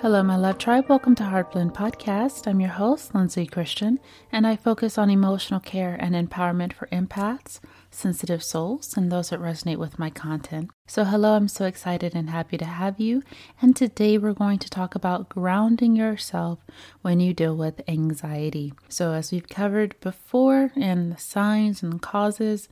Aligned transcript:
Hello, 0.00 0.22
my 0.22 0.36
love 0.36 0.58
tribe. 0.58 0.88
Welcome 0.88 1.14
to 1.16 1.24
Heartblend 1.24 1.74
Podcast. 1.74 2.46
I'm 2.46 2.60
your 2.60 2.70
host, 2.70 3.14
Lindsay 3.14 3.46
Christian, 3.46 3.98
and 4.32 4.46
I 4.46 4.56
focus 4.56 4.96
on 4.96 5.10
emotional 5.10 5.60
care 5.60 5.96
and 6.00 6.14
empowerment 6.14 6.72
for 6.72 6.86
empaths, 6.86 7.60
sensitive 7.90 8.42
souls, 8.42 8.96
and 8.96 9.10
those 9.10 9.30
that 9.30 9.40
resonate 9.40 9.76
with 9.76 9.98
my 9.98 10.08
content. 10.08 10.70
So, 10.86 11.04
hello, 11.04 11.34
I'm 11.34 11.48
so 11.48 11.66
excited 11.66 12.14
and 12.14 12.30
happy 12.30 12.56
to 12.58 12.64
have 12.64 12.98
you. 13.00 13.22
And 13.60 13.74
today 13.74 14.16
we're 14.16 14.32
going 14.32 14.60
to 14.60 14.70
talk 14.70 14.94
about 14.94 15.28
grounding 15.28 15.96
yourself 15.96 16.60
when 17.02 17.20
you 17.20 17.34
deal 17.34 17.56
with 17.56 17.82
anxiety. 17.88 18.72
So, 18.88 19.12
as 19.12 19.32
we've 19.32 19.48
covered 19.48 19.98
before, 20.00 20.70
and 20.76 21.12
the 21.12 21.18
signs 21.18 21.82
and 21.82 22.00
causes, 22.00 22.68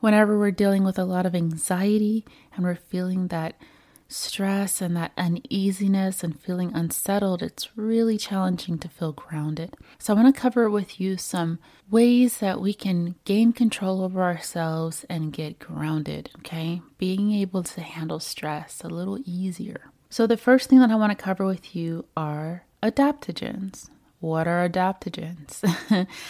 whenever 0.00 0.38
we're 0.38 0.52
dealing 0.52 0.84
with 0.84 0.98
a 0.98 1.04
lot 1.04 1.26
of 1.26 1.34
anxiety 1.34 2.24
and 2.54 2.64
we're 2.64 2.76
feeling 2.76 3.28
that 3.28 3.60
stress 4.08 4.80
and 4.80 4.96
that 4.96 5.12
uneasiness 5.16 6.24
and 6.24 6.40
feeling 6.40 6.72
unsettled, 6.74 7.42
it's 7.42 7.76
really 7.76 8.16
challenging 8.16 8.78
to 8.78 8.88
feel 8.88 9.12
grounded. 9.12 9.74
So, 9.98 10.14
I 10.14 10.22
want 10.22 10.34
to 10.34 10.40
cover 10.40 10.70
with 10.70 11.00
you 11.00 11.16
some 11.16 11.58
ways 11.90 12.38
that 12.38 12.60
we 12.60 12.72
can 12.72 13.14
gain 13.24 13.52
control 13.52 14.02
over 14.02 14.22
ourselves 14.22 15.04
and 15.08 15.32
get 15.32 15.58
grounded, 15.58 16.30
okay? 16.38 16.80
Being 16.96 17.32
able 17.32 17.62
to 17.64 17.80
handle 17.82 18.20
stress 18.20 18.82
a 18.82 18.88
little 18.88 19.18
easier. 19.24 19.90
So, 20.10 20.26
the 20.26 20.36
first 20.36 20.70
thing 20.70 20.80
that 20.80 20.90
I 20.90 20.96
want 20.96 21.16
to 21.16 21.22
cover 21.22 21.44
with 21.44 21.76
you 21.76 22.06
are 22.16 22.64
adaptogens. 22.82 23.90
What 24.20 24.48
are 24.48 24.68
adaptogens? 24.68 25.60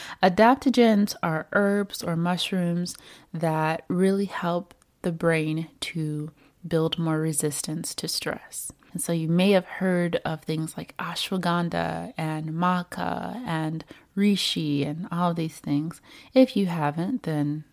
adaptogens 0.22 1.14
are 1.22 1.46
herbs 1.52 2.02
or 2.02 2.16
mushrooms 2.16 2.96
that 3.32 3.84
really 3.88 4.26
help 4.26 4.74
the 5.02 5.12
brain 5.12 5.68
to 5.80 6.30
build 6.66 6.98
more 6.98 7.20
resistance 7.20 7.94
to 7.96 8.08
stress. 8.08 8.72
And 8.92 9.02
so 9.02 9.12
you 9.12 9.28
may 9.28 9.52
have 9.52 9.66
heard 9.66 10.16
of 10.24 10.42
things 10.42 10.76
like 10.76 10.96
ashwagandha 10.96 12.14
and 12.16 12.50
maca 12.50 13.36
and 13.46 13.84
reishi 14.16 14.86
and 14.86 15.06
all 15.12 15.34
these 15.34 15.58
things. 15.58 16.00
If 16.34 16.56
you 16.56 16.66
haven't, 16.66 17.24
then 17.24 17.64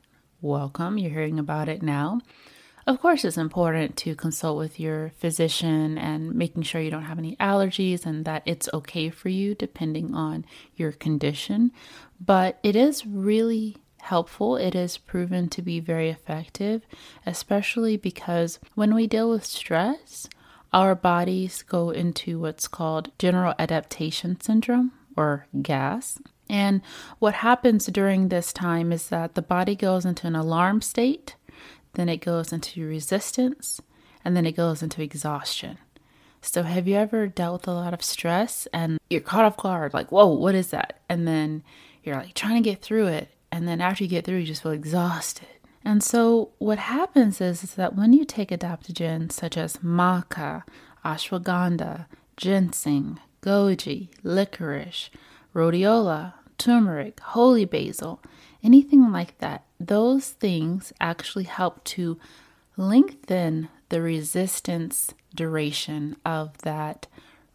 welcome. 0.42 0.98
You're 0.98 1.12
hearing 1.12 1.40
about 1.40 1.70
it 1.70 1.82
now. 1.82 2.22
Of 2.88 3.02
course, 3.02 3.26
it's 3.26 3.38
important 3.38 3.98
to 3.98 4.14
consult 4.14 4.60
with 4.60 4.80
your 4.80 5.12
physician 5.18 5.98
and 5.98 6.36
making 6.36 6.64
sure 6.64 6.80
you 6.80 6.92
don't 6.92 7.06
have 7.06 7.18
any 7.18 7.36
allergies 7.38 8.06
and 8.06 8.26
that 8.26 8.44
it's 8.46 8.70
okay 8.76 9.10
for 9.10 9.30
you 9.30 9.56
depending 9.56 10.14
on 10.14 10.46
your 10.76 10.92
condition. 10.92 11.72
But 12.24 12.60
it 12.62 12.76
is 12.76 13.06
really 13.08 13.78
helpful. 14.06 14.56
It 14.56 14.76
is 14.76 14.98
proven 14.98 15.50
to 15.50 15.62
be 15.62 15.80
very 15.80 16.10
effective, 16.10 16.84
especially 17.26 17.98
because 17.98 18.60
when 18.76 18.96
we 18.96 19.08
deal 19.08 19.30
with 19.30 19.46
stress, 19.46 20.28
our 20.74 20.96
bodies 20.96 21.62
go 21.62 21.90
into 21.90 22.40
what's 22.40 22.68
called 22.68 23.12
general 23.18 23.54
adaptation 23.58 24.40
syndrome 24.40 24.92
or 25.16 25.48
GAS. 25.62 26.20
And 26.50 26.82
what 27.20 27.36
happens 27.36 27.88
during 27.88 28.28
this 28.28 28.54
time 28.54 28.92
is 28.92 29.10
that 29.10 29.36
the 29.36 29.42
body 29.42 29.76
goes 29.76 30.06
into 30.06 30.28
an 30.28 30.36
alarm 30.36 30.82
state, 30.82 31.36
then 31.94 32.10
it 32.10 32.18
goes 32.18 32.54
into 32.54 32.88
resistance, 32.88 33.82
and 34.24 34.36
then 34.36 34.46
it 34.46 34.56
goes 34.56 34.84
into 34.84 35.02
exhaustion. 35.02 35.78
So, 36.42 36.62
have 36.62 36.88
you 36.88 36.96
ever 36.96 37.26
dealt 37.26 37.62
with 37.62 37.68
a 37.68 37.74
lot 37.74 37.94
of 37.96 38.04
stress 38.04 38.68
and 38.72 39.00
you're 39.10 39.22
caught 39.22 39.46
off 39.46 39.58
guard, 39.58 39.96
like, 39.96 40.12
whoa, 40.12 40.28
what 40.28 40.54
is 40.54 40.70
that? 40.70 41.00
And 41.10 41.28
then 41.28 41.64
you're 42.04 42.16
like 42.16 42.36
trying 42.36 42.62
to 42.62 42.70
get 42.70 42.84
through 42.84 43.08
it, 43.08 43.30
and 43.56 43.70
then 43.70 43.80
after 43.80 44.04
you 44.04 44.10
get 44.10 44.26
through, 44.26 44.40
you 44.40 44.46
just 44.46 44.64
feel 44.64 44.74
exhausted. 44.74 45.48
And 45.86 46.04
so, 46.04 46.50
what 46.58 46.78
happens 46.78 47.40
is, 47.40 47.64
is 47.64 47.76
that 47.76 47.96
when 47.96 48.12
you 48.12 48.26
take 48.26 48.50
adaptogens 48.50 49.32
such 49.32 49.56
as 49.56 49.78
maca, 49.78 50.64
ashwagandha, 51.06 52.08
ginseng, 52.36 53.18
goji, 53.42 54.10
licorice, 54.24 55.10
rhodiola, 55.56 56.34
turmeric, 56.58 57.22
holy 57.22 57.64
basil, 57.64 58.22
anything 58.62 59.10
like 59.10 59.38
that, 59.38 59.64
those 59.80 60.32
things 60.32 60.92
actually 61.00 61.46
help 61.46 61.82
to 61.86 62.20
lengthen 62.76 63.70
the 63.88 64.02
resistance 64.02 65.14
duration 65.34 66.18
of 66.26 66.58
that 66.64 67.08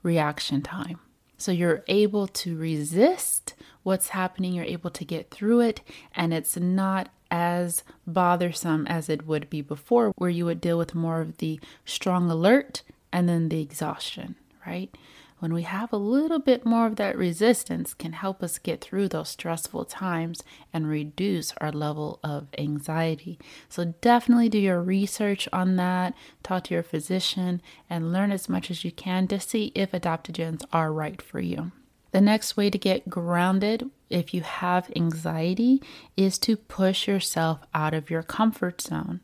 reaction 0.03 0.63
time. 0.63 0.99
So 1.41 1.53
you're 1.53 1.85
able 1.89 2.27
to 2.27 2.55
resist 2.55 3.55
what's 3.83 4.11
happening, 4.11 4.53
you're 4.53 4.65
able 4.67 4.91
to 4.91 5.07
get 5.07 5.31
through 5.31 5.61
it, 5.61 5.81
and 6.15 6.35
it's 6.35 6.59
not 6.59 7.09
as 7.31 7.83
bothersome 8.07 8.87
as 8.87 9.09
it 9.09 9.27
would 9.27 9.49
be 9.49 9.63
before, 9.63 10.13
where 10.19 10.29
you 10.29 10.45
would 10.45 10.61
deal 10.61 10.77
with 10.77 10.95
more 10.95 11.23
of 11.23 11.39
the 11.39 11.59
strong 11.87 12.31
alert 12.31 12.83
and 13.11 13.27
then 13.27 13.49
the 13.49 13.63
exhaustion, 13.63 14.35
right? 14.67 14.95
When 15.41 15.55
we 15.55 15.63
have 15.63 15.93
a 15.93 15.97
little 15.97 16.39
bit 16.39 16.67
more 16.67 16.87
of 16.87 16.97
that 16.97 17.17
resistance 17.17 17.95
can 17.95 18.13
help 18.13 18.43
us 18.43 18.59
get 18.59 18.83
through 18.83 19.09
those 19.09 19.31
stressful 19.31 19.87
times 19.87 20.45
and 20.73 20.87
reduce 20.87 21.55
our 21.63 21.73
level 21.73 22.21
of 22.23 22.49
anxiety. 22.59 23.39
So 23.69 23.95
definitely 24.03 24.51
do 24.51 24.59
your 24.59 24.83
research 24.83 25.49
on 25.51 25.77
that, 25.77 26.15
talk 26.43 26.65
to 26.65 26.75
your 26.75 26.83
physician 26.83 27.63
and 27.89 28.13
learn 28.13 28.33
as 28.33 28.51
much 28.51 28.71
as 28.71 28.85
you 28.85 28.93
can 28.93 29.27
to 29.29 29.41
see 29.41 29.73
if 29.75 29.93
adaptogens 29.93 30.63
are 30.75 30.93
right 30.93 31.21
for 31.21 31.41
you. 31.41 31.73
The 32.13 32.21
next 32.21 32.57
way 32.57 32.69
to 32.69 32.79
get 32.79 33.09
grounded 33.09 33.89
if 34.11 34.35
you 34.35 34.43
have 34.43 34.93
anxiety 34.95 35.83
is 36.19 36.39
to 36.41 36.57
push 36.57 37.09
yourself 37.09 37.61
out 37.73 37.95
of 37.95 38.11
your 38.11 38.23
comfort 38.23 38.83
zone. 38.83 39.21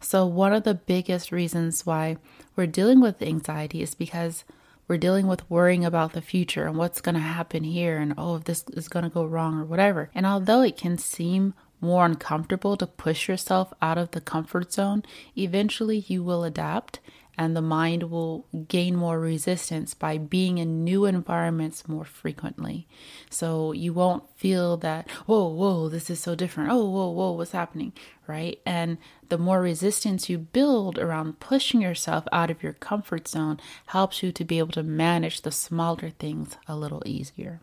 So, 0.00 0.26
one 0.26 0.52
of 0.52 0.64
the 0.64 0.74
biggest 0.74 1.30
reasons 1.30 1.86
why 1.86 2.16
we're 2.56 2.66
dealing 2.66 3.00
with 3.00 3.22
anxiety 3.22 3.82
is 3.82 3.94
because 3.94 4.44
we're 4.90 4.98
dealing 4.98 5.28
with 5.28 5.48
worrying 5.48 5.84
about 5.84 6.14
the 6.14 6.20
future 6.20 6.66
and 6.66 6.76
what's 6.76 7.00
going 7.00 7.14
to 7.14 7.20
happen 7.20 7.62
here 7.62 7.98
and 7.98 8.12
oh, 8.18 8.34
if 8.34 8.42
this 8.42 8.64
is 8.72 8.88
going 8.88 9.04
to 9.04 9.08
go 9.08 9.24
wrong 9.24 9.56
or 9.56 9.64
whatever. 9.64 10.10
And 10.16 10.26
although 10.26 10.62
it 10.62 10.76
can 10.76 10.98
seem 10.98 11.54
more 11.80 12.04
uncomfortable 12.04 12.76
to 12.76 12.88
push 12.88 13.28
yourself 13.28 13.72
out 13.80 13.98
of 13.98 14.10
the 14.10 14.20
comfort 14.20 14.72
zone, 14.72 15.04
eventually 15.38 15.98
you 16.08 16.24
will 16.24 16.42
adapt 16.42 16.98
and 17.40 17.56
the 17.56 17.62
mind 17.62 18.02
will 18.10 18.46
gain 18.68 18.94
more 18.94 19.18
resistance 19.18 19.94
by 19.94 20.18
being 20.18 20.58
in 20.58 20.84
new 20.84 21.06
environments 21.06 21.88
more 21.88 22.04
frequently. 22.04 22.86
So 23.30 23.72
you 23.72 23.94
won't 23.94 24.24
feel 24.36 24.76
that, 24.76 25.10
whoa, 25.24 25.48
whoa, 25.48 25.88
this 25.88 26.10
is 26.10 26.20
so 26.20 26.34
different. 26.34 26.70
Oh, 26.70 26.84
whoa, 26.84 27.08
whoa, 27.08 27.32
what's 27.32 27.52
happening? 27.52 27.94
Right. 28.26 28.60
And 28.66 28.98
the 29.30 29.38
more 29.38 29.62
resistance 29.62 30.28
you 30.28 30.36
build 30.36 30.98
around 30.98 31.40
pushing 31.40 31.80
yourself 31.80 32.28
out 32.30 32.50
of 32.50 32.62
your 32.62 32.74
comfort 32.74 33.26
zone 33.26 33.58
helps 33.86 34.22
you 34.22 34.32
to 34.32 34.44
be 34.44 34.58
able 34.58 34.72
to 34.72 34.82
manage 34.82 35.40
the 35.40 35.50
smaller 35.50 36.10
things 36.10 36.58
a 36.68 36.76
little 36.76 37.02
easier. 37.06 37.62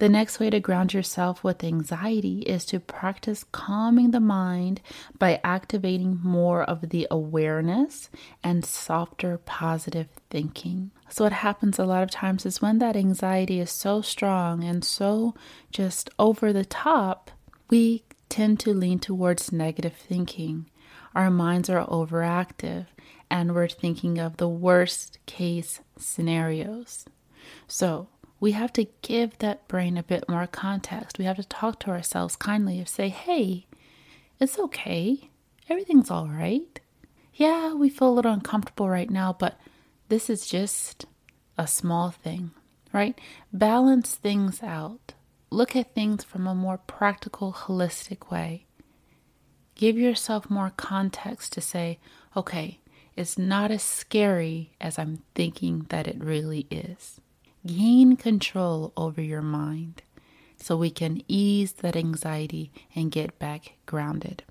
The 0.00 0.08
next 0.08 0.40
way 0.40 0.48
to 0.48 0.60
ground 0.60 0.94
yourself 0.94 1.44
with 1.44 1.62
anxiety 1.62 2.38
is 2.40 2.64
to 2.66 2.80
practice 2.80 3.44
calming 3.52 4.12
the 4.12 4.18
mind 4.18 4.80
by 5.18 5.42
activating 5.44 6.18
more 6.22 6.62
of 6.62 6.88
the 6.88 7.06
awareness 7.10 8.08
and 8.42 8.64
softer 8.64 9.36
positive 9.36 10.08
thinking. 10.30 10.90
So, 11.10 11.24
what 11.24 11.34
happens 11.34 11.78
a 11.78 11.84
lot 11.84 12.02
of 12.02 12.10
times 12.10 12.46
is 12.46 12.62
when 12.62 12.78
that 12.78 12.96
anxiety 12.96 13.60
is 13.60 13.70
so 13.70 14.00
strong 14.00 14.64
and 14.64 14.82
so 14.82 15.34
just 15.70 16.08
over 16.18 16.50
the 16.50 16.64
top, 16.64 17.30
we 17.68 18.04
tend 18.30 18.58
to 18.60 18.72
lean 18.72 19.00
towards 19.00 19.52
negative 19.52 19.96
thinking. 19.96 20.70
Our 21.14 21.30
minds 21.30 21.68
are 21.68 21.86
overactive 21.86 22.86
and 23.30 23.54
we're 23.54 23.68
thinking 23.68 24.18
of 24.18 24.38
the 24.38 24.48
worst 24.48 25.18
case 25.26 25.82
scenarios. 25.98 27.04
So, 27.68 28.08
we 28.40 28.52
have 28.52 28.72
to 28.72 28.86
give 29.02 29.38
that 29.38 29.68
brain 29.68 29.98
a 29.98 30.02
bit 30.02 30.28
more 30.28 30.46
context. 30.46 31.18
We 31.18 31.26
have 31.26 31.36
to 31.36 31.44
talk 31.44 31.78
to 31.80 31.90
ourselves 31.90 32.36
kindly 32.36 32.78
and 32.78 32.88
say, 32.88 33.10
hey, 33.10 33.66
it's 34.40 34.58
okay. 34.58 35.30
Everything's 35.68 36.10
all 36.10 36.26
right. 36.26 36.80
Yeah, 37.34 37.74
we 37.74 37.90
feel 37.90 38.08
a 38.08 38.10
little 38.10 38.32
uncomfortable 38.32 38.88
right 38.88 39.10
now, 39.10 39.34
but 39.38 39.60
this 40.08 40.30
is 40.30 40.46
just 40.46 41.04
a 41.58 41.66
small 41.66 42.10
thing, 42.10 42.50
right? 42.92 43.18
Balance 43.52 44.14
things 44.14 44.62
out. 44.62 45.12
Look 45.50 45.76
at 45.76 45.94
things 45.94 46.24
from 46.24 46.46
a 46.46 46.54
more 46.54 46.78
practical, 46.78 47.52
holistic 47.52 48.30
way. 48.30 48.66
Give 49.74 49.98
yourself 49.98 50.48
more 50.48 50.72
context 50.76 51.52
to 51.54 51.60
say, 51.60 51.98
okay, 52.36 52.80
is 53.16 53.38
not 53.38 53.70
as 53.70 53.82
scary 53.82 54.72
as 54.80 54.98
I'm 54.98 55.22
thinking 55.34 55.86
that 55.90 56.06
it 56.06 56.22
really 56.22 56.66
is. 56.70 57.20
Gain 57.66 58.16
control 58.16 58.92
over 58.96 59.20
your 59.20 59.42
mind 59.42 60.02
so 60.56 60.76
we 60.76 60.90
can 60.90 61.22
ease 61.28 61.72
that 61.74 61.96
anxiety 61.96 62.72
and 62.94 63.10
get 63.10 63.38
back 63.38 63.74
grounded. 63.86 64.44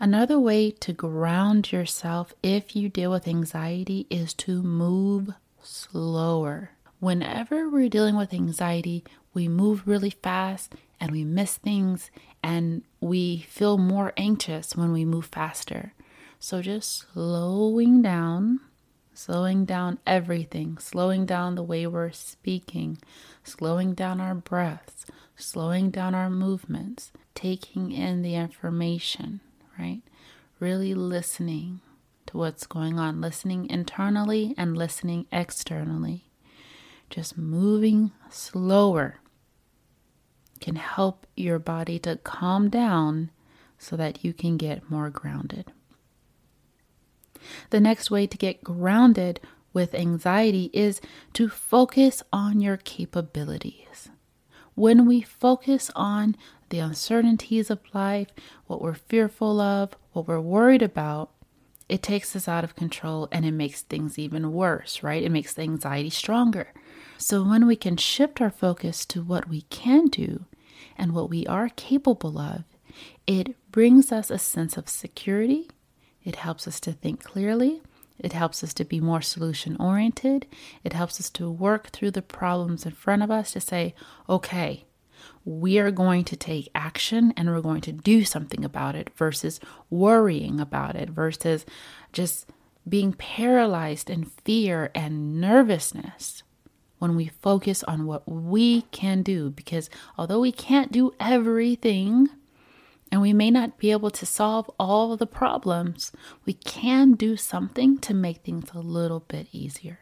Another 0.00 0.38
way 0.38 0.70
to 0.70 0.92
ground 0.92 1.72
yourself 1.72 2.32
if 2.42 2.76
you 2.76 2.88
deal 2.88 3.10
with 3.10 3.26
anxiety 3.26 4.06
is 4.10 4.32
to 4.34 4.62
move 4.62 5.30
slower. 5.62 6.70
Whenever 7.00 7.68
we're 7.68 7.88
dealing 7.88 8.16
with 8.16 8.32
anxiety, 8.32 9.04
we 9.34 9.48
move 9.48 9.86
really 9.86 10.10
fast 10.10 10.74
and 11.00 11.10
we 11.10 11.24
miss 11.24 11.56
things 11.56 12.10
and 12.42 12.82
we 13.00 13.38
feel 13.48 13.76
more 13.76 14.12
anxious 14.16 14.76
when 14.76 14.92
we 14.92 15.04
move 15.04 15.26
faster. 15.26 15.94
So 16.38 16.62
just 16.62 17.12
slowing 17.12 18.02
down, 18.02 18.60
slowing 19.18 19.64
down 19.64 19.98
everything, 20.06 20.78
slowing 20.78 21.26
down 21.26 21.56
the 21.56 21.62
way 21.62 21.84
we're 21.88 22.12
speaking, 22.12 22.96
slowing 23.42 23.92
down 23.92 24.20
our 24.20 24.34
breaths, 24.34 25.04
slowing 25.34 25.90
down 25.90 26.14
our 26.14 26.30
movements, 26.30 27.10
taking 27.34 27.90
in 27.90 28.22
the 28.22 28.36
information, 28.36 29.40
right? 29.76 30.02
Really 30.60 30.94
listening 30.94 31.80
to 32.26 32.36
what's 32.36 32.64
going 32.64 33.00
on, 33.00 33.20
listening 33.20 33.68
internally 33.68 34.54
and 34.56 34.78
listening 34.78 35.26
externally. 35.32 36.30
Just 37.10 37.36
moving 37.36 38.12
slower 38.30 39.16
can 40.60 40.76
help 40.76 41.26
your 41.36 41.58
body 41.58 41.98
to 41.98 42.14
calm 42.18 42.70
down 42.70 43.32
so 43.78 43.96
that 43.96 44.24
you 44.24 44.32
can 44.32 44.56
get 44.56 44.88
more 44.88 45.10
grounded. 45.10 45.72
The 47.70 47.80
next 47.80 48.10
way 48.10 48.26
to 48.26 48.36
get 48.36 48.64
grounded 48.64 49.40
with 49.72 49.94
anxiety 49.94 50.70
is 50.72 51.00
to 51.34 51.48
focus 51.48 52.22
on 52.32 52.60
your 52.60 52.76
capabilities. 52.76 54.08
When 54.74 55.06
we 55.06 55.20
focus 55.20 55.90
on 55.96 56.36
the 56.70 56.78
uncertainties 56.78 57.70
of 57.70 57.80
life, 57.92 58.28
what 58.66 58.80
we're 58.80 58.94
fearful 58.94 59.60
of, 59.60 59.96
what 60.12 60.28
we're 60.28 60.40
worried 60.40 60.82
about, 60.82 61.30
it 61.88 62.02
takes 62.02 62.36
us 62.36 62.46
out 62.46 62.64
of 62.64 62.76
control 62.76 63.28
and 63.32 63.44
it 63.46 63.52
makes 63.52 63.82
things 63.82 64.18
even 64.18 64.52
worse, 64.52 65.02
right? 65.02 65.22
It 65.22 65.32
makes 65.32 65.54
the 65.54 65.62
anxiety 65.62 66.10
stronger. 66.10 66.72
So, 67.16 67.42
when 67.42 67.66
we 67.66 67.76
can 67.76 67.96
shift 67.96 68.40
our 68.40 68.50
focus 68.50 69.04
to 69.06 69.22
what 69.22 69.48
we 69.48 69.62
can 69.62 70.06
do 70.06 70.44
and 70.96 71.12
what 71.12 71.30
we 71.30 71.46
are 71.46 71.70
capable 71.70 72.38
of, 72.38 72.64
it 73.26 73.56
brings 73.72 74.12
us 74.12 74.30
a 74.30 74.38
sense 74.38 74.76
of 74.76 74.88
security. 74.88 75.68
It 76.24 76.36
helps 76.36 76.68
us 76.68 76.80
to 76.80 76.92
think 76.92 77.22
clearly. 77.22 77.82
It 78.18 78.32
helps 78.32 78.64
us 78.64 78.74
to 78.74 78.84
be 78.84 79.00
more 79.00 79.22
solution 79.22 79.76
oriented. 79.78 80.46
It 80.82 80.92
helps 80.92 81.20
us 81.20 81.30
to 81.30 81.50
work 81.50 81.90
through 81.90 82.10
the 82.10 82.22
problems 82.22 82.84
in 82.84 82.92
front 82.92 83.22
of 83.22 83.30
us 83.30 83.52
to 83.52 83.60
say, 83.60 83.94
okay, 84.28 84.84
we 85.44 85.78
are 85.78 85.90
going 85.90 86.24
to 86.24 86.36
take 86.36 86.70
action 86.74 87.32
and 87.36 87.48
we're 87.48 87.60
going 87.60 87.80
to 87.82 87.92
do 87.92 88.24
something 88.24 88.64
about 88.64 88.94
it 88.94 89.10
versus 89.16 89.60
worrying 89.88 90.60
about 90.60 90.96
it 90.96 91.10
versus 91.10 91.64
just 92.12 92.46
being 92.88 93.12
paralyzed 93.12 94.10
in 94.10 94.24
fear 94.24 94.90
and 94.94 95.40
nervousness 95.40 96.42
when 96.98 97.14
we 97.14 97.28
focus 97.40 97.84
on 97.84 98.06
what 98.06 98.28
we 98.28 98.82
can 98.90 99.22
do. 99.22 99.50
Because 99.50 99.88
although 100.16 100.40
we 100.40 100.52
can't 100.52 100.90
do 100.90 101.14
everything, 101.20 102.28
and 103.10 103.20
we 103.20 103.32
may 103.32 103.50
not 103.50 103.78
be 103.78 103.90
able 103.90 104.10
to 104.10 104.26
solve 104.26 104.70
all 104.78 105.16
the 105.16 105.26
problems, 105.26 106.12
we 106.44 106.52
can 106.52 107.12
do 107.12 107.36
something 107.36 107.98
to 107.98 108.14
make 108.14 108.38
things 108.38 108.70
a 108.74 108.80
little 108.80 109.20
bit 109.20 109.48
easier. 109.52 110.00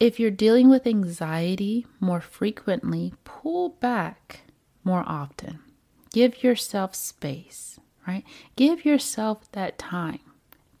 If 0.00 0.18
you're 0.18 0.32
dealing 0.32 0.68
with 0.68 0.86
anxiety 0.86 1.86
more 2.00 2.20
frequently, 2.20 3.14
pull 3.22 3.68
back 3.68 4.40
more 4.82 5.04
often. 5.06 5.60
Give 6.12 6.42
yourself 6.42 6.96
space, 6.96 7.78
right? 8.06 8.24
Give 8.56 8.84
yourself 8.84 9.50
that 9.52 9.78
time. 9.78 10.18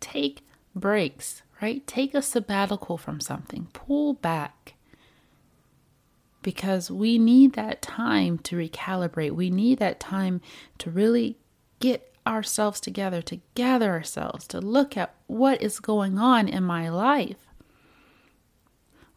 Take 0.00 0.44
breaks, 0.74 1.42
right? 1.60 1.86
Take 1.86 2.14
a 2.14 2.22
sabbatical 2.22 2.98
from 2.98 3.20
something. 3.20 3.68
Pull 3.72 4.14
back. 4.14 4.74
Because 6.42 6.90
we 6.90 7.18
need 7.18 7.52
that 7.54 7.80
time 7.80 8.38
to 8.38 8.56
recalibrate. 8.56 9.32
We 9.32 9.50
need 9.50 9.78
that 9.78 10.00
time 10.00 10.40
to 10.78 10.90
really 10.90 11.38
get 11.80 12.14
ourselves 12.26 12.80
together, 12.80 13.22
to 13.22 13.40
gather 13.54 13.90
ourselves, 13.90 14.46
to 14.48 14.60
look 14.60 14.96
at 14.96 15.14
what 15.26 15.62
is 15.62 15.80
going 15.80 16.18
on 16.18 16.48
in 16.48 16.64
my 16.64 16.88
life 16.88 17.46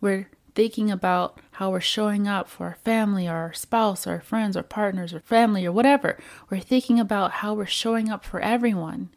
we're 0.06 0.30
thinking 0.54 0.92
about 0.92 1.40
how 1.54 1.72
we're 1.72 1.82
showing 1.82 2.28
up 2.28 2.48
for 2.48 2.68
our 2.68 2.78
family 2.84 3.28
or 3.28 3.34
our 3.34 3.54
spouse 3.54 4.06
or 4.06 4.12
our 4.12 4.22
friends 4.22 4.56
or 4.56 4.62
partners 4.62 5.16
or 5.16 5.20
family 5.20 5.66
or 5.66 5.72
whatever. 5.72 6.20
We're 6.50 6.60
thinking 6.60 7.00
about 7.00 7.32
how 7.32 7.56
we're 7.56 7.66
showing 7.66 8.10
up 8.10 8.24
for 8.24 8.40
everyone, 8.40 9.10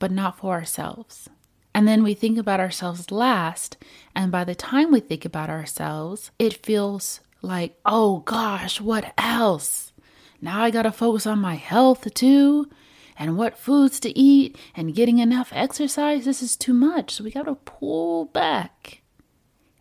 but 0.00 0.10
not 0.10 0.38
for 0.38 0.52
ourselves. 0.52 1.28
And 1.72 1.86
then 1.86 2.02
we 2.02 2.12
think 2.12 2.38
about 2.38 2.58
ourselves 2.58 3.12
last. 3.12 3.76
And 4.16 4.32
by 4.32 4.42
the 4.42 4.56
time 4.56 4.90
we 4.90 4.98
think 4.98 5.24
about 5.24 5.48
ourselves, 5.48 6.32
it 6.40 6.66
feels 6.66 7.20
like, 7.42 7.78
oh 7.84 8.20
gosh, 8.20 8.80
what 8.80 9.12
else? 9.18 9.92
Now 10.40 10.62
I 10.62 10.70
got 10.70 10.82
to 10.82 10.92
focus 10.92 11.26
on 11.26 11.38
my 11.38 11.56
health 11.56 12.12
too 12.14 12.68
and 13.16 13.36
what 13.36 13.58
foods 13.58 14.00
to 14.00 14.18
eat 14.18 14.56
and 14.74 14.94
getting 14.94 15.18
enough 15.18 15.52
exercise. 15.52 16.24
This 16.24 16.42
is 16.42 16.56
too 16.56 16.72
much. 16.72 17.14
So 17.14 17.24
we 17.24 17.30
got 17.30 17.46
to 17.46 17.56
pull 17.56 18.26
back 18.26 19.02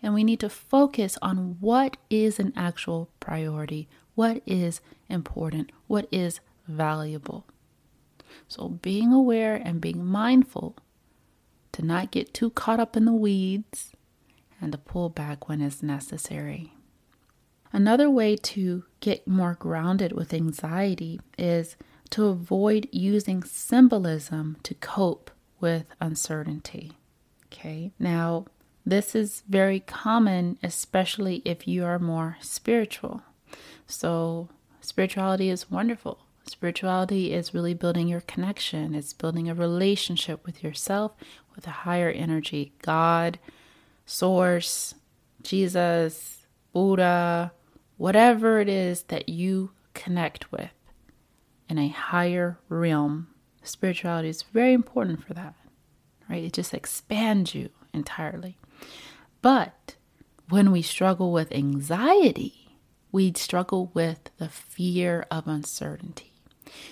and 0.03 0.13
we 0.13 0.23
need 0.23 0.39
to 0.39 0.49
focus 0.49 1.17
on 1.21 1.57
what 1.59 1.97
is 2.09 2.39
an 2.39 2.53
actual 2.55 3.09
priority, 3.19 3.87
what 4.15 4.41
is 4.45 4.81
important, 5.09 5.71
what 5.87 6.07
is 6.11 6.39
valuable. 6.67 7.45
So, 8.47 8.69
being 8.69 9.11
aware 9.11 9.55
and 9.55 9.81
being 9.81 10.05
mindful 10.05 10.77
to 11.73 11.85
not 11.85 12.11
get 12.11 12.33
too 12.33 12.49
caught 12.49 12.79
up 12.79 12.95
in 12.95 13.05
the 13.05 13.13
weeds 13.13 13.91
and 14.59 14.71
to 14.71 14.77
pull 14.77 15.09
back 15.09 15.47
when 15.47 15.61
it's 15.61 15.83
necessary. 15.83 16.73
Another 17.73 18.09
way 18.09 18.35
to 18.35 18.83
get 18.99 19.27
more 19.27 19.55
grounded 19.55 20.11
with 20.11 20.33
anxiety 20.33 21.19
is 21.37 21.75
to 22.09 22.25
avoid 22.25 22.89
using 22.91 23.43
symbolism 23.43 24.57
to 24.63 24.73
cope 24.75 25.31
with 25.59 25.85
uncertainty. 26.01 26.93
Okay, 27.47 27.91
now 27.97 28.45
this 28.85 29.15
is 29.15 29.43
very 29.47 29.79
common, 29.79 30.57
especially 30.63 31.41
if 31.45 31.67
you 31.67 31.85
are 31.85 31.99
more 31.99 32.37
spiritual. 32.41 33.21
So, 33.87 34.49
spirituality 34.81 35.49
is 35.49 35.71
wonderful. 35.71 36.19
Spirituality 36.47 37.33
is 37.33 37.53
really 37.53 37.73
building 37.73 38.07
your 38.07 38.21
connection, 38.21 38.95
it's 38.95 39.13
building 39.13 39.47
a 39.47 39.53
relationship 39.53 40.45
with 40.45 40.63
yourself, 40.63 41.13
with 41.55 41.67
a 41.67 41.71
higher 41.71 42.09
energy 42.09 42.73
God, 42.81 43.39
Source, 44.05 44.95
Jesus, 45.43 46.39
Buddha, 46.73 47.51
whatever 48.01 48.59
it 48.59 48.67
is 48.67 49.03
that 49.03 49.29
you 49.29 49.69
connect 49.93 50.51
with 50.51 50.71
in 51.69 51.77
a 51.77 51.89
higher 51.89 52.57
realm. 52.67 53.27
Spirituality 53.61 54.27
is 54.27 54.41
very 54.41 54.73
important 54.73 55.23
for 55.23 55.35
that, 55.35 55.53
right? 56.27 56.43
It 56.43 56.53
just 56.53 56.73
expands 56.73 57.53
you 57.53 57.69
entirely. 57.93 58.57
But 59.43 59.97
when 60.49 60.71
we 60.71 60.81
struggle 60.81 61.31
with 61.31 61.51
anxiety, 61.51 62.75
we 63.11 63.33
struggle 63.33 63.91
with 63.93 64.31
the 64.39 64.49
fear 64.49 65.27
of 65.29 65.47
uncertainty. 65.47 66.33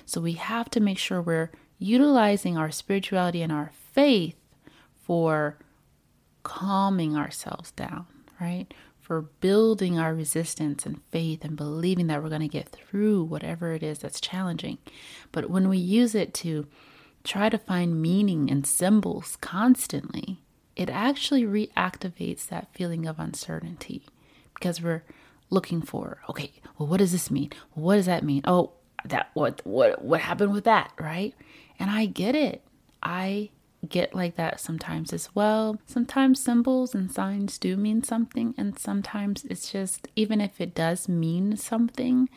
So 0.05 0.21
we 0.21 0.33
have 0.33 0.69
to 0.69 0.79
make 0.79 0.99
sure 0.99 1.23
we're 1.23 1.49
utilizing 1.79 2.55
our 2.55 2.69
spirituality 2.69 3.41
and 3.41 3.51
our 3.51 3.71
faith 3.93 4.35
for 4.93 5.57
calming 6.43 7.17
ourselves 7.17 7.71
down, 7.71 8.05
right? 8.39 8.71
For 9.09 9.21
building 9.21 9.97
our 9.97 10.13
resistance 10.13 10.85
and 10.85 11.01
faith 11.09 11.43
and 11.43 11.57
believing 11.57 12.05
that 12.05 12.21
we're 12.21 12.29
going 12.29 12.41
to 12.41 12.47
get 12.47 12.69
through 12.69 13.23
whatever 13.23 13.73
it 13.73 13.81
is 13.81 13.97
that's 13.97 14.21
challenging. 14.21 14.77
But 15.31 15.49
when 15.49 15.67
we 15.67 15.79
use 15.79 16.13
it 16.13 16.31
to 16.35 16.67
try 17.23 17.49
to 17.49 17.57
find 17.57 17.99
meaning 17.99 18.51
and 18.51 18.67
symbols 18.67 19.35
constantly, 19.41 20.43
it 20.75 20.91
actually 20.91 21.43
reactivates 21.43 22.47
that 22.49 22.71
feeling 22.71 23.07
of 23.07 23.17
uncertainty 23.17 24.05
because 24.53 24.79
we're 24.79 25.03
looking 25.49 25.81
for 25.81 26.19
okay 26.29 26.51
well 26.77 26.87
what 26.87 26.97
does 26.97 27.11
this 27.11 27.31
mean? 27.31 27.51
What 27.73 27.95
does 27.95 28.05
that 28.05 28.23
mean? 28.23 28.43
Oh 28.45 28.73
that 29.05 29.31
what 29.33 29.65
what 29.65 30.05
what 30.05 30.21
happened 30.21 30.53
with 30.53 30.65
that 30.65 30.91
right? 30.99 31.33
And 31.79 31.89
i 31.89 32.05
get 32.05 32.35
it. 32.35 32.61
I 33.01 33.49
get 33.87 34.13
like 34.13 34.35
that 34.35 34.59
sometimes 34.59 35.13
as 35.13 35.33
well 35.33 35.79
sometimes 35.85 36.41
symbols 36.41 36.93
and 36.93 37.11
signs 37.11 37.57
do 37.57 37.77
mean 37.77 38.03
something 38.03 38.53
and 38.57 38.77
sometimes 38.77 39.45
it's 39.45 39.71
just 39.71 40.07
even 40.17 40.41
if 40.41 40.59
it 40.59 40.75
does 40.75 41.07
mean 41.07 41.55
something 41.55 42.27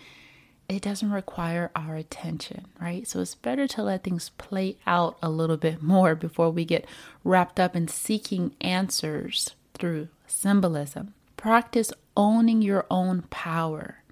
it 0.69 0.83
doesn't 0.83 1.11
require 1.11 1.71
our 1.77 1.97
attention, 1.97 2.67
right? 2.81 3.07
So 3.07 3.21
it's 3.21 3.35
better 3.35 3.67
to 3.69 3.83
let 3.83 4.05
things 4.05 4.31
play 4.39 4.77
out 4.87 5.19
a 5.23 5.31
little 5.31 5.57
bit 5.57 5.83
more 5.83 6.15
before 6.15 6.51
we 6.51 6.65
get 6.65 6.87
wrapped 7.25 7.61
up 7.61 7.77
in 7.77 7.89
seeking 7.89 8.55
answers 8.61 9.55
through 9.75 10.09
symbolism. 10.27 11.15
Practice 11.37 11.93
owning 12.17 12.63
your 12.63 12.87
own 12.91 13.23
power, 13.31 14.03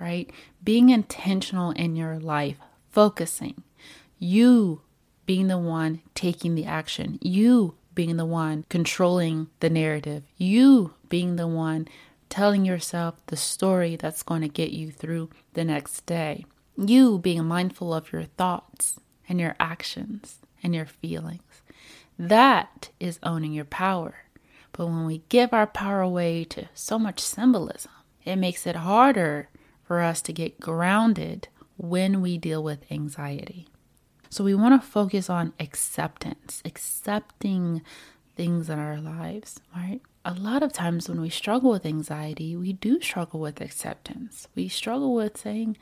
right? 0.00 0.30
Being 0.62 0.90
intentional 0.90 1.70
in 1.72 1.96
your 1.96 2.18
life, 2.18 2.56
focusing. 2.90 3.62
You 4.18 4.82
being 5.28 5.48
the 5.48 5.58
one 5.58 6.00
taking 6.14 6.54
the 6.54 6.64
action, 6.64 7.18
you 7.20 7.74
being 7.94 8.16
the 8.16 8.24
one 8.24 8.64
controlling 8.70 9.46
the 9.60 9.68
narrative, 9.68 10.22
you 10.38 10.94
being 11.10 11.36
the 11.36 11.46
one 11.46 11.86
telling 12.30 12.64
yourself 12.64 13.14
the 13.26 13.36
story 13.36 13.94
that's 13.94 14.22
going 14.22 14.40
to 14.40 14.48
get 14.48 14.70
you 14.70 14.90
through 14.90 15.28
the 15.52 15.62
next 15.64 16.06
day. 16.06 16.46
You 16.78 17.18
being 17.18 17.44
mindful 17.44 17.92
of 17.92 18.10
your 18.10 18.24
thoughts 18.24 18.98
and 19.28 19.38
your 19.38 19.54
actions 19.60 20.38
and 20.62 20.74
your 20.74 20.86
feelings. 20.86 21.42
That 22.18 22.88
is 22.98 23.18
owning 23.22 23.52
your 23.52 23.66
power. 23.66 24.14
But 24.72 24.86
when 24.86 25.04
we 25.04 25.24
give 25.28 25.52
our 25.52 25.66
power 25.66 26.00
away 26.00 26.44
to 26.44 26.70
so 26.72 26.98
much 26.98 27.20
symbolism, 27.20 27.92
it 28.24 28.36
makes 28.36 28.66
it 28.66 28.76
harder 28.76 29.50
for 29.84 30.00
us 30.00 30.22
to 30.22 30.32
get 30.32 30.58
grounded 30.58 31.48
when 31.76 32.22
we 32.22 32.38
deal 32.38 32.62
with 32.62 32.90
anxiety. 32.90 33.68
So 34.30 34.44
we 34.44 34.54
want 34.54 34.80
to 34.80 34.86
focus 34.86 35.30
on 35.30 35.52
acceptance, 35.58 36.62
accepting 36.64 37.82
things 38.36 38.68
in 38.68 38.78
our 38.78 38.98
lives, 38.98 39.60
right? 39.74 40.00
A 40.24 40.34
lot 40.34 40.62
of 40.62 40.72
times 40.72 41.08
when 41.08 41.20
we 41.20 41.30
struggle 41.30 41.70
with 41.70 41.86
anxiety, 41.86 42.54
we 42.56 42.72
do 42.72 43.00
struggle 43.00 43.40
with 43.40 43.60
acceptance. 43.60 44.48
We 44.54 44.68
struggle 44.68 45.14
with 45.14 45.38
saying, 45.38 45.76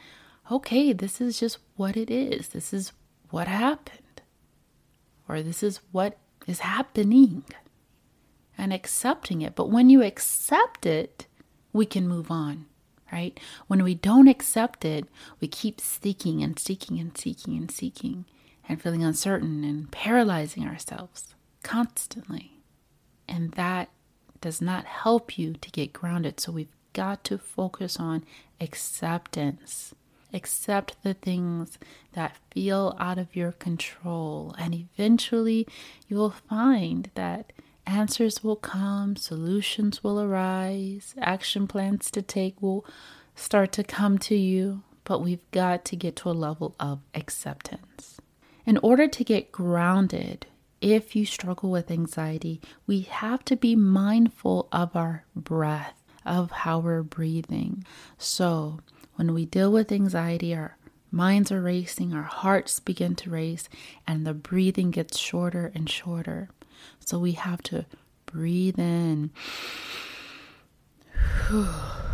okay, 0.51 0.93
this 0.93 1.21
is 1.21 1.41
just 1.41 1.59
what 1.77 1.97
it 1.97 2.11
is. 2.11 2.49
This 2.49 2.73
is 2.73 2.93
what 3.31 3.49
happened. 3.49 4.23
Or 5.29 5.43
this 5.43 5.63
is 5.63 5.81
what 5.91 6.17
is 6.47 6.61
happening. 6.61 7.45
And 8.57 8.73
accepting 8.73 9.43
it. 9.43 9.55
But 9.55 9.71
when 9.71 9.91
you 9.91 10.03
accept 10.03 10.87
it, 10.87 11.27
we 11.73 11.85
can 11.85 12.09
move 12.09 12.31
on 12.31 12.67
right? 13.13 13.39
When 13.69 13.85
we 13.85 13.95
don't 13.95 14.27
accept 14.29 14.85
it, 14.85 15.07
we 15.41 15.47
keep 15.49 15.81
seeking 15.81 16.43
and 16.43 16.59
seeking 16.59 16.99
and 16.99 17.17
seeking 17.17 17.57
and 17.57 17.71
seeking 17.71 18.25
and 18.69 18.81
feeling 18.81 19.05
uncertain 19.05 19.65
and 19.65 19.91
paralyzing 19.91 20.67
ourselves 20.67 21.35
constantly. 21.63 22.61
And 23.29 23.53
that 23.53 23.89
does 24.41 24.61
not 24.61 24.85
help 24.85 25.39
you 25.39 25.55
to 25.55 25.71
get 25.71 25.93
grounded. 25.93 26.41
So 26.41 26.53
we've 26.53 26.75
got 26.93 27.25
to 27.25 27.39
focus 27.39 27.99
on 27.99 28.25
acceptance. 28.61 29.95
Accept 30.33 30.97
the 31.03 31.15
things 31.15 31.79
that 32.13 32.37
feel 32.51 32.97
out 32.99 33.19
of 33.19 33.35
your 33.35 33.53
control, 33.53 34.55
and 34.59 34.75
eventually 34.75 35.67
you 36.09 36.17
will 36.17 36.31
find 36.31 37.11
that 37.15 37.53
answers 37.87 38.43
will 38.43 38.57
come, 38.57 39.17
solutions 39.17 40.03
will 40.03 40.21
arise, 40.21 41.15
action 41.19 41.67
plans 41.67 42.11
to 42.11 42.23
take 42.23 42.61
will 42.61 42.85
start 43.35 43.73
to 43.73 43.85
come 43.85 44.19
to 44.19 44.35
you. 44.35 44.83
But 45.05 45.23
we've 45.23 45.49
got 45.53 45.85
to 45.87 45.97
get 45.97 46.17
to 46.17 46.31
a 46.31 46.33
level 46.33 46.75
of 46.81 46.99
acceptance. 47.15 48.16
In 48.67 48.79
order 48.79 49.07
to 49.07 49.25
get 49.25 49.53
grounded, 49.53 50.47
if 50.81 51.15
you 51.15 51.25
struggle 51.25 51.71
with 51.71 51.89
anxiety, 51.89 52.61
we 52.85 53.03
have 53.03 53.45
to 53.45 53.55
be 53.55 53.77
mindful 53.77 54.69
of 54.73 54.97
our 54.97 55.25
breath, 55.37 55.95
of 56.25 56.51
how 56.51 56.81
we're 56.81 57.05
breathing. 57.05 57.85
So, 58.19 58.81
when 59.15 59.33
we 59.33 59.47
deal 59.47 59.71
with 59.71 59.93
anxiety, 59.93 60.53
our 60.53 60.77
minds 61.13 61.53
are 61.53 61.63
racing, 61.63 62.13
our 62.13 62.25
hearts 62.25 62.81
begin 62.81 63.15
to 63.17 63.31
race, 63.31 63.69
and 64.05 64.27
the 64.27 64.35
breathing 64.35 64.91
gets 64.91 65.17
shorter 65.17 65.71
and 65.73 65.89
shorter. 65.89 66.49
So, 66.99 67.21
we 67.21 67.33
have 67.33 67.63
to 67.65 67.87
breathe 68.27 68.81
in. 68.81 69.31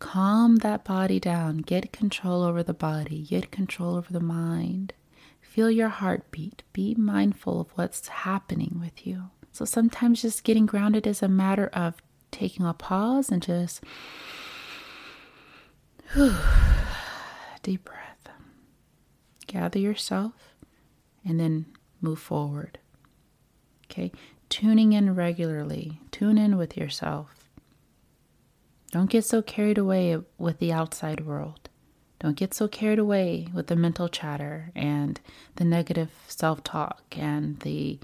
Calm 0.00 0.56
that 0.56 0.82
body 0.82 1.20
down. 1.20 1.58
Get 1.58 1.92
control 1.92 2.42
over 2.42 2.62
the 2.64 2.74
body. 2.74 3.22
Get 3.22 3.52
control 3.52 3.94
over 3.94 4.12
the 4.12 4.18
mind. 4.18 4.92
Feel 5.40 5.70
your 5.70 5.90
heartbeat. 5.90 6.62
Be 6.72 6.94
mindful 6.94 7.60
of 7.60 7.68
what's 7.76 8.08
happening 8.08 8.78
with 8.80 9.06
you. 9.06 9.30
So 9.52 9.64
sometimes 9.64 10.22
just 10.22 10.42
getting 10.42 10.66
grounded 10.66 11.06
is 11.06 11.22
a 11.22 11.28
matter 11.28 11.68
of 11.68 12.02
taking 12.30 12.64
a 12.66 12.72
pause 12.72 13.30
and 13.30 13.42
just 13.42 13.84
deep 17.62 17.84
breath. 17.84 18.28
Gather 19.46 19.78
yourself 19.78 20.54
and 21.24 21.38
then 21.38 21.66
move 22.00 22.18
forward. 22.18 22.78
Okay? 23.86 24.12
Tuning 24.48 24.92
in 24.92 25.14
regularly. 25.14 26.00
Tune 26.10 26.38
in 26.38 26.56
with 26.56 26.76
yourself. 26.76 27.39
Don't 28.90 29.10
get 29.10 29.24
so 29.24 29.40
carried 29.40 29.78
away 29.78 30.18
with 30.36 30.58
the 30.58 30.72
outside 30.72 31.24
world. 31.24 31.68
Don't 32.18 32.36
get 32.36 32.52
so 32.52 32.66
carried 32.68 32.98
away 32.98 33.48
with 33.54 33.68
the 33.68 33.76
mental 33.76 34.08
chatter 34.08 34.72
and 34.74 35.20
the 35.56 35.64
negative 35.64 36.10
self 36.26 36.62
talk 36.64 37.02
and 37.12 37.58
the, 37.60 37.98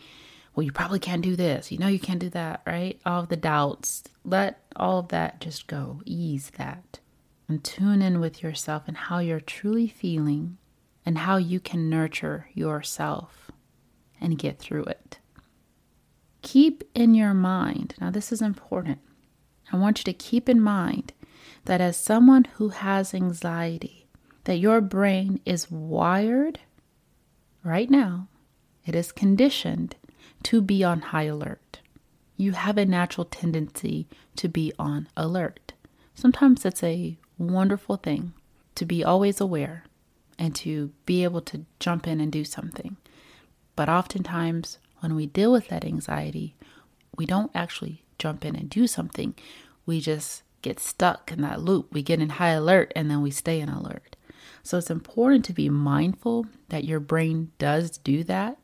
well, 0.55 0.65
you 0.65 0.73
probably 0.73 1.01
can't 1.01 1.23
do 1.23 1.37
this. 1.37 1.73
You 1.73 1.79
know, 1.79 1.89
you 1.89 1.99
can't 1.99 2.21
do 2.21 2.31
that, 2.31 2.63
right? 2.67 3.01
All 3.05 3.23
of 3.23 3.29
the 3.29 3.37
doubts. 3.37 4.05
Let 4.25 4.61
all 4.77 5.01
of 5.01 5.09
that 5.09 5.41
just 5.41 5.67
go. 5.67 6.01
Ease 6.07 6.53
that. 6.57 7.01
And 7.49 7.63
tune 7.63 8.01
in 8.01 8.21
with 8.21 8.43
yourself 8.43 8.85
and 8.87 8.97
how 8.97 9.19
you're 9.19 9.41
truly 9.41 9.89
feeling 9.89 10.57
and 11.05 11.19
how 11.19 11.37
you 11.37 11.61
can 11.61 11.91
nurture 11.91 12.49
yourself 12.55 13.51
and 14.21 14.39
get 14.39 14.59
through 14.59 14.85
it. 14.85 15.19
Keep 16.43 16.85
in 16.95 17.15
your 17.15 17.35
mind, 17.35 17.95
now, 18.01 18.11
this 18.11 18.31
is 18.33 18.41
important 18.41 19.01
I 19.73 19.77
want 19.77 19.99
you 19.99 20.05
to 20.05 20.13
keep 20.13 20.49
in 20.49 20.61
mind 20.61 21.13
that 21.65 21.81
as 21.81 21.97
someone 21.97 22.47
who 22.55 22.69
has 22.69 23.13
anxiety, 23.13 24.07
that 24.45 24.59
your 24.59 24.81
brain 24.81 25.41
is 25.45 25.71
wired 25.71 26.61
right 27.65 27.91
now, 27.91 28.29
it 28.85 28.95
is 28.95 29.11
conditioned 29.11 29.97
to 30.45 30.61
be 30.61 30.85
on 30.85 31.01
high 31.01 31.25
alert. 31.25 31.81
You 32.37 32.53
have 32.53 32.79
a 32.79 32.85
natural 32.85 33.25
tendency 33.25 34.07
to 34.37 34.49
be 34.49 34.73
on 34.79 35.09
alert. 35.17 35.73
Sometimes 36.15 36.65
it's 36.65 36.83
a 36.83 37.19
wonderful 37.39 37.97
thing 37.97 38.33
to 38.77 38.85
be 38.85 39.03
always 39.03 39.41
aware 39.41 39.85
and 40.39 40.55
to 40.55 40.93
be 41.07 41.25
able 41.25 41.41
to 41.41 41.65
jump 41.81 42.07
in 42.07 42.21
and 42.21 42.31
do 42.31 42.45
something. 42.45 42.97
But 43.75 43.89
oftentimes, 43.89 44.79
when 45.01 45.15
we 45.15 45.27
deal 45.27 45.51
with 45.51 45.69
that 45.69 45.85
anxiety, 45.85 46.57
we 47.17 47.27
don't 47.27 47.51
actually 47.55 48.03
jump 48.19 48.45
in 48.45 48.57
and 48.57 48.69
do 48.71 48.87
something. 48.87 49.35
We 49.85 50.01
just 50.01 50.43
get 50.63 50.81
stuck 50.81 51.31
in 51.31 51.43
that 51.43 51.61
loop. 51.61 51.93
We 51.93 52.03
get 52.03 52.21
in 52.21 52.31
high 52.31 52.51
alert 52.51 52.93
and 52.97 53.11
then 53.11 53.23
we 53.23 53.31
stay 53.31 53.61
in 53.61 53.69
alert. 53.69 54.17
So 54.63 54.79
it's 54.79 54.91
important 54.91 55.45
to 55.45 55.53
be 55.53 55.69
mindful 55.69 56.47
that 56.71 56.85
your 56.85 56.99
brain 56.99 57.53
does 57.59 57.99
do 57.99 58.25
that. 58.25 58.59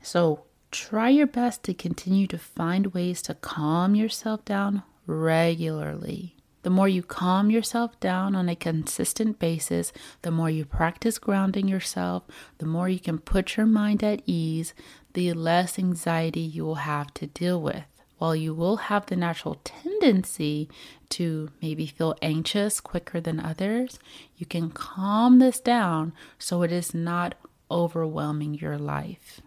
So 0.00 0.44
try 0.70 1.08
your 1.08 1.26
best 1.26 1.64
to 1.64 1.74
continue 1.74 2.26
to 2.28 2.38
find 2.38 2.94
ways 2.94 3.20
to 3.22 3.34
calm 3.34 3.94
yourself 3.94 4.44
down 4.44 4.82
regularly. 5.06 6.36
The 6.62 6.70
more 6.70 6.88
you 6.88 7.02
calm 7.02 7.50
yourself 7.50 7.98
down 8.00 8.34
on 8.34 8.48
a 8.48 8.56
consistent 8.56 9.38
basis, 9.38 9.92
the 10.22 10.30
more 10.30 10.48
you 10.48 10.64
practice 10.64 11.18
grounding 11.18 11.68
yourself, 11.68 12.22
the 12.58 12.66
more 12.66 12.88
you 12.88 13.00
can 13.00 13.18
put 13.18 13.56
your 13.56 13.66
mind 13.66 14.02
at 14.02 14.22
ease, 14.24 14.72
the 15.12 15.32
less 15.32 15.78
anxiety 15.78 16.40
you 16.40 16.64
will 16.64 16.76
have 16.76 17.12
to 17.14 17.26
deal 17.26 17.60
with 17.60 17.84
while 18.18 18.34
you 18.34 18.54
will 18.54 18.76
have 18.76 19.06
the 19.06 19.16
natural 19.16 19.60
tendency 19.64 20.68
to 21.10 21.50
maybe 21.60 21.86
feel 21.86 22.16
anxious 22.22 22.80
quicker 22.80 23.20
than 23.20 23.40
others, 23.40 23.98
you 24.36 24.46
can 24.46 24.70
calm 24.70 25.38
this 25.38 25.60
down 25.60 26.12
so 26.38 26.62
it 26.62 26.72
is 26.72 26.94
not 26.94 27.34
overwhelming 27.70 28.54
your 28.54 28.78
life. 28.78 29.40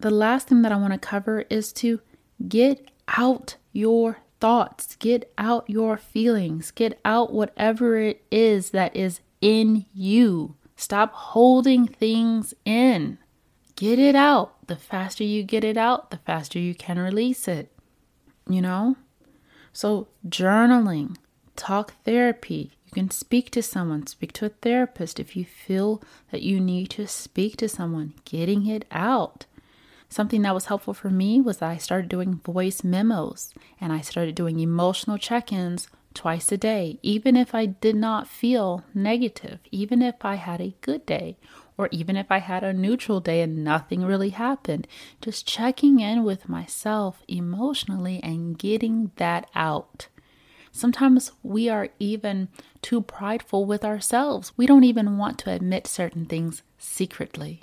The 0.00 0.10
last 0.10 0.48
thing 0.48 0.62
that 0.62 0.72
I 0.72 0.76
want 0.76 0.92
to 0.92 0.98
cover 0.98 1.44
is 1.48 1.72
to 1.74 2.00
get 2.46 2.90
out 3.08 3.56
your 3.72 4.18
thoughts, 4.40 4.96
get 4.96 5.32
out 5.38 5.68
your 5.68 5.96
feelings, 5.96 6.70
get 6.70 6.98
out 7.04 7.32
whatever 7.32 7.96
it 7.96 8.22
is 8.30 8.70
that 8.70 8.94
is 8.94 9.20
in 9.40 9.86
you. 9.94 10.56
Stop 10.76 11.12
holding 11.12 11.86
things 11.86 12.52
in. 12.64 13.18
Get 13.76 13.98
it 13.98 14.14
out. 14.14 14.66
The 14.66 14.76
faster 14.76 15.24
you 15.24 15.42
get 15.42 15.64
it 15.64 15.76
out, 15.76 16.10
the 16.10 16.18
faster 16.18 16.58
you 16.58 16.74
can 16.74 16.98
release 16.98 17.48
it 17.48 17.73
you 18.48 18.60
know? 18.60 18.96
So, 19.72 20.08
journaling, 20.28 21.16
talk 21.56 21.94
therapy, 22.04 22.72
you 22.86 22.92
can 22.92 23.10
speak 23.10 23.50
to 23.50 23.62
someone, 23.62 24.06
speak 24.06 24.32
to 24.34 24.46
a 24.46 24.50
therapist 24.50 25.18
if 25.18 25.36
you 25.36 25.44
feel 25.44 26.02
that 26.30 26.42
you 26.42 26.60
need 26.60 26.90
to 26.90 27.06
speak 27.06 27.56
to 27.56 27.68
someone, 27.68 28.14
getting 28.24 28.66
it 28.66 28.84
out. 28.90 29.46
Something 30.08 30.42
that 30.42 30.54
was 30.54 30.66
helpful 30.66 30.94
for 30.94 31.10
me 31.10 31.40
was 31.40 31.58
that 31.58 31.70
I 31.70 31.76
started 31.76 32.08
doing 32.08 32.40
voice 32.44 32.84
memos 32.84 33.52
and 33.80 33.92
I 33.92 34.00
started 34.00 34.36
doing 34.36 34.60
emotional 34.60 35.18
check 35.18 35.52
ins 35.52 35.88
twice 36.14 36.52
a 36.52 36.56
day, 36.56 37.00
even 37.02 37.36
if 37.36 37.54
I 37.54 37.66
did 37.66 37.96
not 37.96 38.28
feel 38.28 38.84
negative, 38.94 39.58
even 39.72 40.00
if 40.00 40.24
I 40.24 40.36
had 40.36 40.60
a 40.60 40.76
good 40.80 41.04
day, 41.04 41.36
or 41.76 41.88
even 41.90 42.16
if 42.16 42.30
I 42.30 42.38
had 42.38 42.62
a 42.62 42.72
neutral 42.72 43.20
day 43.20 43.40
and 43.40 43.64
nothing 43.64 44.04
really 44.04 44.30
happened. 44.30 44.86
Just 45.20 45.46
checking 45.46 46.00
in 46.00 46.24
with 46.24 46.48
myself 46.48 47.22
emotionally 47.28 48.20
and 48.22 48.58
getting 48.58 49.10
that 49.16 49.48
out. 49.54 50.08
Sometimes 50.72 51.32
we 51.42 51.68
are 51.68 51.88
even 51.98 52.48
too 52.82 53.00
prideful 53.00 53.64
with 53.64 53.84
ourselves. 53.84 54.52
We 54.56 54.66
don't 54.66 54.84
even 54.84 55.18
want 55.18 55.38
to 55.40 55.52
admit 55.52 55.86
certain 55.86 56.26
things 56.26 56.62
secretly 56.78 57.62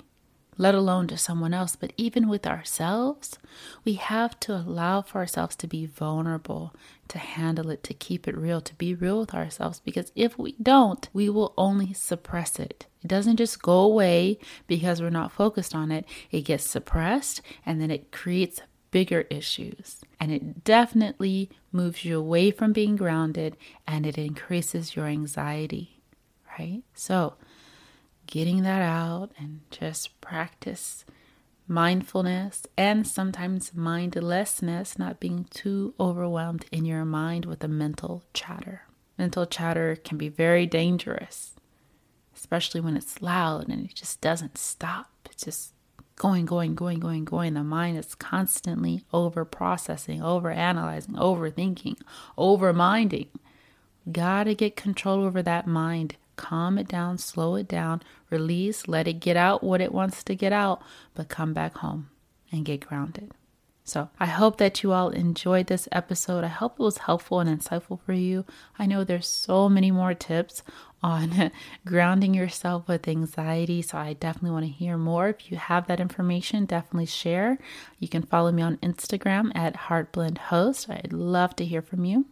let 0.58 0.74
alone 0.74 1.06
to 1.08 1.16
someone 1.16 1.54
else, 1.54 1.76
but 1.76 1.92
even 1.96 2.28
with 2.28 2.46
ourselves, 2.46 3.38
we 3.84 3.94
have 3.94 4.38
to 4.40 4.54
allow 4.54 5.02
for 5.02 5.18
ourselves 5.18 5.56
to 5.56 5.66
be 5.66 5.86
vulnerable, 5.86 6.74
to 7.08 7.18
handle 7.18 7.70
it, 7.70 7.82
to 7.84 7.94
keep 7.94 8.28
it 8.28 8.36
real, 8.36 8.60
to 8.60 8.74
be 8.74 8.94
real 8.94 9.20
with 9.20 9.34
ourselves. 9.34 9.80
Because 9.80 10.12
if 10.14 10.38
we 10.38 10.54
don't, 10.62 11.08
we 11.12 11.28
will 11.28 11.54
only 11.56 11.92
suppress 11.92 12.58
it. 12.58 12.86
It 13.02 13.08
doesn't 13.08 13.36
just 13.36 13.62
go 13.62 13.80
away 13.80 14.38
because 14.66 15.00
we're 15.02 15.10
not 15.10 15.32
focused 15.32 15.74
on 15.74 15.90
it, 15.90 16.04
it 16.30 16.42
gets 16.42 16.68
suppressed 16.68 17.42
and 17.66 17.80
then 17.80 17.90
it 17.90 18.12
creates 18.12 18.60
bigger 18.90 19.22
issues. 19.30 20.02
And 20.20 20.30
it 20.30 20.62
definitely 20.62 21.50
moves 21.72 22.04
you 22.04 22.18
away 22.18 22.50
from 22.50 22.72
being 22.72 22.96
grounded 22.96 23.56
and 23.86 24.06
it 24.06 24.18
increases 24.18 24.94
your 24.94 25.06
anxiety, 25.06 26.00
right? 26.58 26.82
So, 26.94 27.34
getting 28.26 28.62
that 28.62 28.82
out 28.82 29.32
and 29.36 29.60
just 29.70 30.20
practice 30.20 31.04
mindfulness 31.66 32.66
and 32.76 33.06
sometimes 33.06 33.74
mindlessness, 33.74 34.98
not 34.98 35.20
being 35.20 35.44
too 35.50 35.94
overwhelmed 35.98 36.66
in 36.70 36.84
your 36.84 37.04
mind 37.04 37.46
with 37.46 37.60
the 37.60 37.68
mental 37.68 38.22
chatter. 38.34 38.82
Mental 39.18 39.46
chatter 39.46 39.96
can 39.96 40.18
be 40.18 40.28
very 40.28 40.66
dangerous, 40.66 41.54
especially 42.36 42.80
when 42.80 42.96
it's 42.96 43.22
loud 43.22 43.68
and 43.68 43.84
it 43.84 43.94
just 43.94 44.20
doesn't 44.20 44.58
stop. 44.58 45.10
It's 45.30 45.44
just 45.44 45.72
going, 46.16 46.46
going, 46.46 46.74
going, 46.74 47.00
going, 47.00 47.24
going. 47.24 47.54
The 47.54 47.64
mind 47.64 47.98
is 47.98 48.14
constantly 48.14 49.04
over 49.12 49.44
processing, 49.44 50.22
over 50.22 50.50
analyzing, 50.50 51.14
overthinking, 51.14 52.00
over 52.36 52.72
minding. 52.72 53.28
Gotta 54.10 54.54
get 54.54 54.76
control 54.76 55.22
over 55.24 55.42
that 55.42 55.66
mind 55.66 56.16
calm 56.36 56.78
it 56.78 56.88
down, 56.88 57.18
slow 57.18 57.54
it 57.56 57.68
down, 57.68 58.02
release, 58.30 58.88
let 58.88 59.06
it 59.06 59.20
get 59.20 59.36
out 59.36 59.62
what 59.62 59.80
it 59.80 59.92
wants 59.92 60.24
to 60.24 60.34
get 60.34 60.52
out, 60.52 60.82
but 61.14 61.28
come 61.28 61.52
back 61.52 61.76
home 61.78 62.08
and 62.50 62.64
get 62.64 62.86
grounded. 62.86 63.32
So, 63.84 64.10
I 64.20 64.26
hope 64.26 64.58
that 64.58 64.82
you 64.82 64.92
all 64.92 65.10
enjoyed 65.10 65.66
this 65.66 65.88
episode. 65.90 66.44
I 66.44 66.48
hope 66.48 66.78
it 66.78 66.82
was 66.82 66.98
helpful 66.98 67.40
and 67.40 67.50
insightful 67.50 67.98
for 68.00 68.12
you. 68.12 68.44
I 68.78 68.86
know 68.86 69.02
there's 69.02 69.26
so 69.26 69.68
many 69.68 69.90
more 69.90 70.14
tips 70.14 70.62
on 71.02 71.50
grounding 71.86 72.32
yourself 72.32 72.86
with 72.86 73.08
anxiety, 73.08 73.82
so 73.82 73.98
I 73.98 74.12
definitely 74.12 74.50
want 74.52 74.66
to 74.66 74.72
hear 74.72 74.96
more. 74.96 75.28
If 75.28 75.50
you 75.50 75.56
have 75.56 75.88
that 75.88 76.00
information, 76.00 76.64
definitely 76.64 77.06
share. 77.06 77.58
You 77.98 78.06
can 78.06 78.22
follow 78.22 78.52
me 78.52 78.62
on 78.62 78.76
Instagram 78.78 79.50
at 79.54 79.74
HeartBlendHost. 79.74 80.88
I'd 80.88 81.12
love 81.12 81.56
to 81.56 81.64
hear 81.64 81.82
from 81.82 82.04
you. 82.04 82.26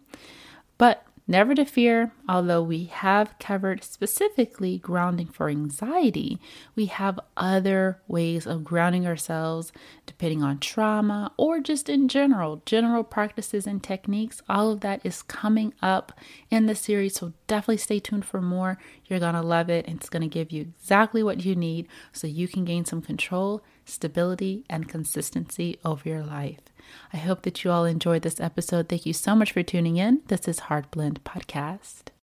But 0.79 1.05
Never 1.31 1.55
to 1.55 1.65
fear, 1.65 2.11
although 2.29 2.61
we 2.61 2.87
have 2.87 3.39
covered 3.39 3.85
specifically 3.85 4.79
grounding 4.79 5.29
for 5.29 5.49
anxiety, 5.49 6.41
we 6.75 6.87
have 6.87 7.21
other 7.37 8.01
ways 8.09 8.49
of 8.49 8.65
grounding 8.65 9.07
ourselves 9.07 9.71
depending 10.07 10.43
on 10.43 10.59
trauma 10.59 11.31
or 11.37 11.61
just 11.61 11.89
in 11.89 12.09
general, 12.09 12.63
general 12.67 13.05
practices 13.05 13.65
and 13.65 13.81
techniques. 13.81 14.43
All 14.49 14.73
of 14.73 14.81
that 14.81 15.07
is 15.07 15.23
coming 15.23 15.73
up 15.81 16.19
in 16.51 16.67
the 16.67 16.75
series, 16.75 17.15
so 17.15 17.33
definitely 17.51 17.79
stay 17.79 17.99
tuned 17.99 18.25
for 18.25 18.41
more. 18.41 18.79
You're 19.07 19.19
going 19.19 19.35
to 19.35 19.43
love 19.43 19.69
it, 19.69 19.89
it's 19.89 20.09
going 20.09 20.23
to 20.23 20.29
give 20.29 20.53
you 20.53 20.73
exactly 20.79 21.23
what 21.23 21.45
you 21.45 21.57
need 21.57 21.89
so 22.13 22.29
you 22.29 22.47
can 22.47 22.65
gain 22.65 22.85
some 22.85 23.03
control, 23.03 23.63
stability, 23.85 24.65
and 24.71 24.89
consistency 24.89 25.77
over 25.85 26.09
your 26.09 26.23
life. 26.23 26.61
I 27.13 27.17
hope 27.17 27.43
that 27.43 27.65
you 27.65 27.73
all 27.73 27.85
enjoyed 27.85 28.23
this 28.23 28.41
episode. 28.41 28.89
Thank 28.89 29.05
you 29.05 29.13
so 29.13 29.35
much 29.35 29.51
for 29.51 29.65
tuning 29.65 29.97
in. 29.97 30.21
This 30.29 30.47
is 30.47 30.61
Heart 30.61 30.93
Blend 30.93 31.25
Podcast. 31.25 32.11